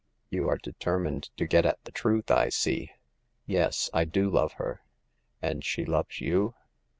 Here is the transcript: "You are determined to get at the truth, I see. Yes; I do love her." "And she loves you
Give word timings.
"You 0.31 0.49
are 0.49 0.57
determined 0.57 1.29
to 1.37 1.45
get 1.45 1.63
at 1.63 1.77
the 1.83 1.91
truth, 1.91 2.31
I 2.31 2.49
see. 2.49 2.89
Yes; 3.45 3.87
I 3.93 4.03
do 4.03 4.31
love 4.31 4.53
her." 4.53 4.81
"And 5.43 5.63
she 5.63 5.85
loves 5.85 6.19
you 6.19 6.55